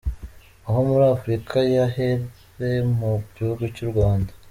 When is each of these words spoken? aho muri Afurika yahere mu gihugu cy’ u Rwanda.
aho 0.67 0.79
muri 0.89 1.05
Afurika 1.15 1.55
yahere 1.75 2.71
mu 2.97 3.11
gihugu 3.35 3.63
cy’ 3.75 3.83
u 3.85 3.89
Rwanda. 3.93 4.31